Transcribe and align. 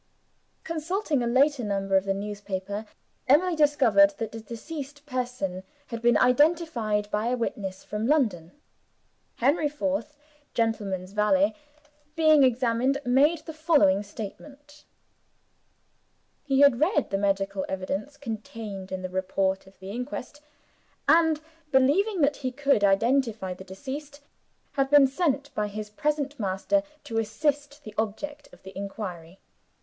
Consulting 0.63 1.21
a 1.21 1.27
later 1.27 1.63
number 1.63 1.95
of 1.95 2.05
the 2.05 2.13
newspaper 2.15 2.87
Emily 3.27 3.55
discovered 3.55 4.15
that 4.17 4.31
the 4.31 4.39
deceased 4.39 5.05
person 5.05 5.61
had 5.85 6.01
been 6.01 6.17
identified 6.17 7.07
by 7.11 7.27
a 7.27 7.37
witness 7.37 7.83
from 7.83 8.07
London. 8.07 8.51
Henry 9.35 9.69
Forth, 9.69 10.17
gentleman's 10.55 11.11
valet, 11.11 11.53
being 12.15 12.41
examined, 12.41 12.99
made 13.05 13.45
the 13.45 13.53
following 13.53 14.01
statement: 14.01 14.85
He 16.41 16.61
had 16.61 16.79
read 16.79 17.11
the 17.11 17.19
medical 17.19 17.63
evidence 17.69 18.17
contained 18.17 18.91
in 18.91 19.03
the 19.03 19.07
report 19.09 19.67
of 19.67 19.77
the 19.77 19.91
inquest; 19.91 20.41
and, 21.07 21.39
believing 21.71 22.21
that 22.21 22.37
he 22.37 22.51
could 22.51 22.83
identify 22.83 23.53
the 23.53 23.63
deceased, 23.63 24.21
had 24.71 24.89
been 24.89 25.05
sent 25.05 25.53
by 25.53 25.67
his 25.67 25.91
present 25.91 26.39
master 26.39 26.81
to 27.03 27.19
assist 27.19 27.83
the 27.83 27.93
object 27.99 28.51
of 28.51 28.63
the 28.63 28.75
inquiry. 28.75 29.37